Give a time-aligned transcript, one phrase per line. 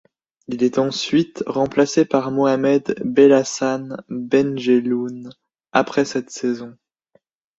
[0.47, 5.29] Il est ensuite remplacé par Mohamed Belahssan Benjelloun
[5.73, 6.75] après cette saison.